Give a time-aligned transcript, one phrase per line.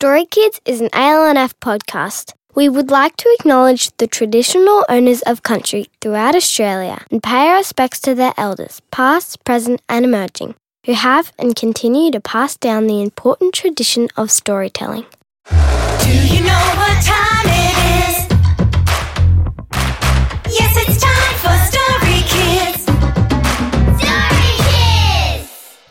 [0.00, 2.32] Story Kids is an ALNF podcast.
[2.54, 7.56] We would like to acknowledge the traditional owners of country throughout Australia and pay our
[7.56, 10.54] respects to their elders, past, present, and emerging,
[10.86, 15.04] who have and continue to pass down the important tradition of storytelling.
[15.50, 15.56] Do
[16.12, 18.27] you know what time it is?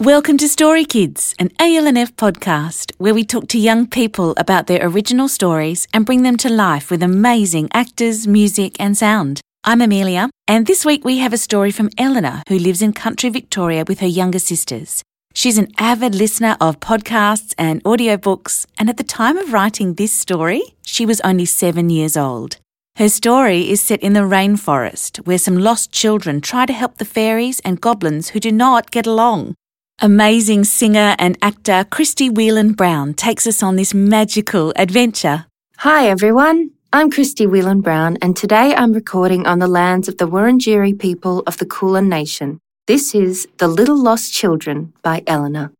[0.00, 4.84] Welcome to Story Kids, an ALNF podcast where we talk to young people about their
[4.84, 9.40] original stories and bring them to life with amazing actors, music, and sound.
[9.62, 13.30] I'm Amelia, and this week we have a story from Eleanor, who lives in country
[13.30, 15.04] Victoria with her younger sisters.
[15.32, 20.12] She's an avid listener of podcasts and audiobooks, and at the time of writing this
[20.12, 22.56] story, she was only seven years old.
[22.96, 27.04] Her story is set in the rainforest, where some lost children try to help the
[27.04, 29.54] fairies and goblins who do not get along.
[30.00, 35.46] Amazing singer and actor Christie Whelan Browne takes us on this magical adventure.
[35.78, 40.26] Hi everyone, I'm Christie Whelan Browne, and today I'm recording on the lands of the
[40.26, 42.58] Wurundjeri people of the Kulin Nation.
[42.88, 45.72] This is The Little Lost Children by Eleanor.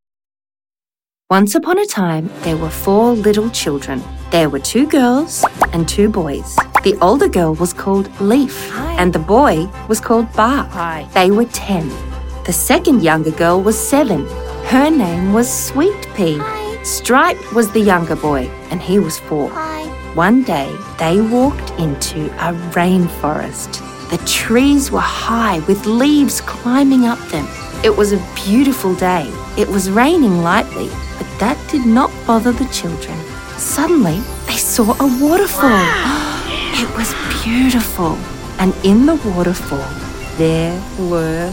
[1.28, 4.00] Once upon a time, there were four little children.
[4.31, 6.55] There were two girls and two boys.
[6.84, 10.69] The older girl was called Leaf, and the boy was called Bark.
[10.69, 11.08] Hi.
[11.14, 11.91] They were ten.
[12.45, 14.27] The second younger girl was seven.
[14.67, 16.39] Her name was Sweet Pea.
[16.83, 19.48] Stripe was the younger boy, and he was four.
[20.12, 23.81] One day, they walked into a rainforest.
[24.11, 27.48] The trees were high with leaves climbing up them.
[27.83, 29.27] It was a beautiful day.
[29.56, 33.19] It was raining lightly, but that did not bother the children.
[33.56, 35.70] Suddenly, they saw a waterfall.
[36.77, 38.19] It was beautiful.
[38.59, 39.89] And in the waterfall,
[40.37, 41.50] there were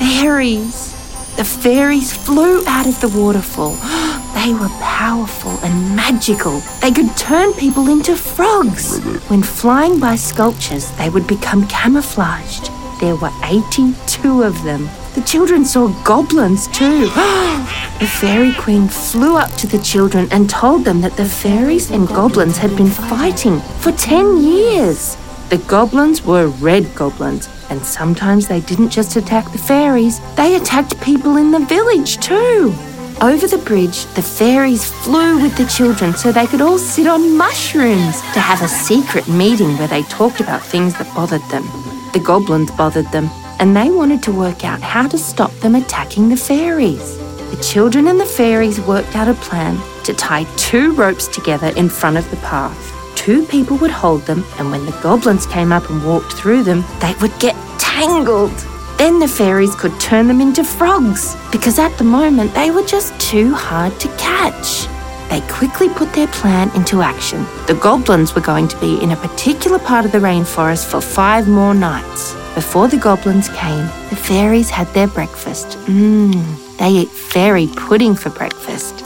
[0.00, 0.92] fairies.
[1.36, 3.76] The fairies flew out of the waterfall.
[4.40, 6.60] They were powerful and magical.
[6.80, 8.98] They could turn people into frogs.
[9.28, 12.70] When flying by sculptures, they would become camouflaged.
[13.00, 14.88] There were 82 of them.
[15.14, 17.00] The children saw goblins too.
[18.00, 22.08] the fairy queen flew up to the children and told them that the fairies and
[22.08, 25.16] goblins had been fighting for 10 years.
[25.50, 31.00] The goblins were red goblins, and sometimes they didn't just attack the fairies, they attacked
[31.00, 32.72] people in the village too.
[33.20, 37.36] Over the bridge, the fairies flew with the children so they could all sit on
[37.36, 41.64] mushrooms to have a secret meeting where they talked about things that bothered them.
[42.12, 43.28] The goblins bothered them,
[43.58, 47.18] and they wanted to work out how to stop them attacking the fairies.
[47.50, 51.88] The children and the fairies worked out a plan to tie two ropes together in
[51.88, 52.89] front of the path.
[53.20, 56.82] Two people would hold them, and when the goblins came up and walked through them,
[57.00, 58.56] they would get tangled.
[58.96, 63.12] Then the fairies could turn them into frogs, because at the moment they were just
[63.20, 64.86] too hard to catch.
[65.28, 67.44] They quickly put their plan into action.
[67.66, 71.46] The goblins were going to be in a particular part of the rainforest for five
[71.46, 72.32] more nights.
[72.54, 75.76] Before the goblins came, the fairies had their breakfast.
[75.84, 79.04] Mmm, they ate fairy pudding for breakfast.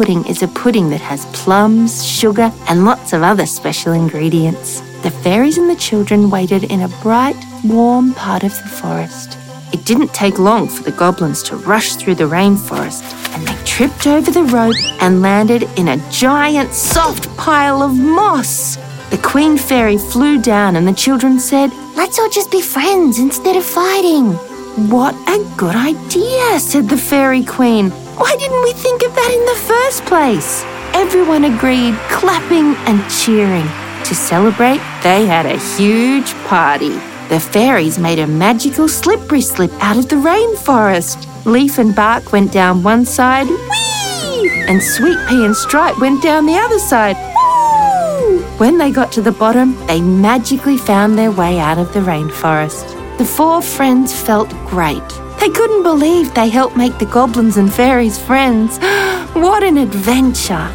[0.00, 4.80] Pudding is a pudding that has plums, sugar, and lots of other special ingredients.
[5.02, 9.36] The fairies and the children waited in a bright, warm part of the forest.
[9.74, 13.02] It didn't take long for the goblins to rush through the rainforest,
[13.34, 18.76] and they tripped over the rope and landed in a giant, soft pile of moss.
[19.10, 23.54] The queen fairy flew down, and the children said, Let's all just be friends instead
[23.54, 24.49] of fighting.
[24.76, 27.90] What a good idea, said the fairy queen.
[27.90, 30.64] Why didn't we think of that in the first place?
[30.94, 33.66] Everyone agreed, clapping and cheering.
[34.04, 36.90] To celebrate, they had a huge party.
[37.28, 41.26] The fairies made a magical slippery slip out of the rainforest.
[41.44, 44.50] Leaf and Bark went down one side, whee!
[44.68, 48.40] And Sweet Pea and Stripe went down the other side, woo!
[48.58, 52.99] When they got to the bottom, they magically found their way out of the rainforest.
[53.20, 55.06] The four friends felt great.
[55.40, 58.78] They couldn't believe they helped make the goblins and fairies friends.
[59.34, 60.72] what an adventure!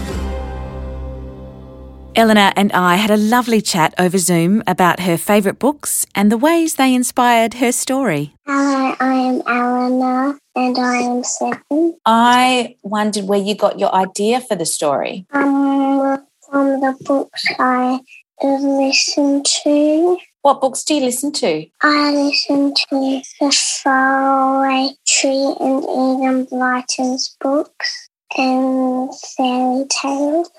[2.16, 6.38] Eleanor and I had a lovely chat over Zoom about her favourite books and the
[6.38, 8.36] ways they inspired her story.
[8.46, 11.98] Hello, I am Eleanor and I am seven.
[12.06, 15.26] I wondered where you got your idea for the story.
[15.32, 18.02] Um, from the books I
[18.44, 20.20] listen to.
[20.46, 21.66] What books do you listen to?
[21.82, 23.52] I listen to the
[23.82, 30.52] Faraway Tree and Enid Blyton's books and fairy tales.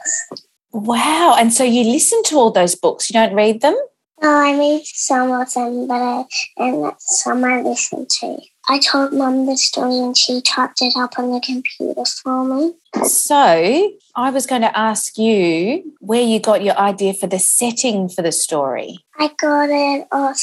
[0.72, 1.36] Wow.
[1.38, 3.80] And so you listen to all those books, you don't read them?
[4.22, 6.24] No, I read some of them, but I,
[6.56, 8.38] and some I listen to.
[8.68, 12.74] I told Mum the story and she typed it up on the computer for me.
[13.04, 18.08] So, I was going to ask you where you got your idea for the setting
[18.08, 18.98] for the story.
[19.18, 20.42] I got it off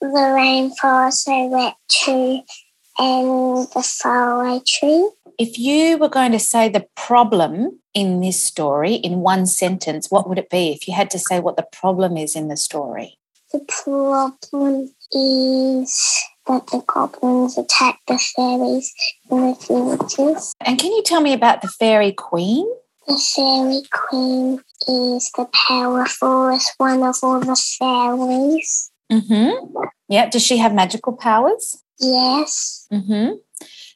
[0.00, 1.74] the rainforest I went
[2.04, 2.40] to
[2.98, 5.10] and the faraway tree.
[5.38, 10.28] If you were going to say the problem in this story in one sentence, what
[10.28, 13.18] would it be if you had to say what the problem is in the story?
[13.52, 18.92] The problem is that the goblins attack the fairies
[19.30, 20.52] in the villages.
[20.60, 22.66] And can you tell me about the fairy queen?
[23.06, 28.90] The fairy queen is the powerfulest one of all the fairies.
[29.12, 29.84] Mm-hmm.
[30.08, 30.28] Yeah.
[30.30, 31.83] Does she have magical powers?
[32.00, 33.34] Yes, Mm-hmm.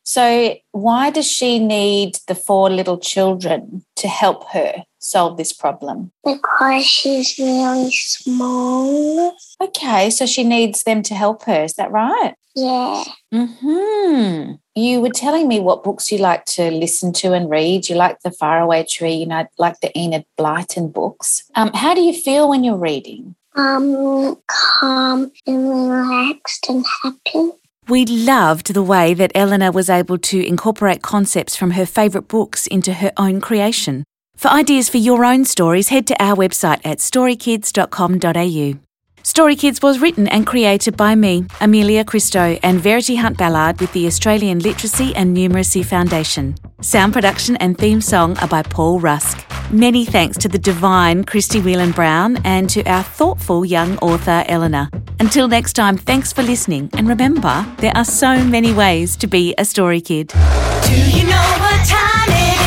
[0.04, 6.12] So, why does she need the four little children to help her solve this problem?
[6.24, 9.36] because she's really small.
[9.60, 11.64] Okay, so she needs them to help her.
[11.64, 12.34] Is that right?
[12.56, 14.52] Yeah, Hmm.
[14.74, 17.88] You were telling me what books you like to listen to and read.
[17.88, 19.12] You like the Faraway Tree.
[19.14, 21.42] You know, like the Enid Blyton books.
[21.54, 23.34] Um, how do you feel when you're reading?
[23.56, 27.50] um, calm and relaxed and happy.
[27.88, 32.66] We loved the way that Eleanor was able to incorporate concepts from her favourite books
[32.66, 34.04] into her own creation.
[34.36, 38.78] For ideas for your own stories, head to our website at storykids.com.au.
[39.22, 43.92] Story Kids was written and created by me, Amelia Christo, and Verity Hunt Ballard with
[43.94, 46.56] the Australian Literacy and Numeracy Foundation.
[46.82, 49.47] Sound production and theme song are by Paul Rusk.
[49.70, 54.88] Many thanks to the divine Christie Whelan Browne and to our thoughtful young author Eleanor.
[55.20, 59.54] Until next time, thanks for listening, and remember, there are so many ways to be
[59.58, 60.28] a story kid.
[60.28, 62.57] Do you know what time it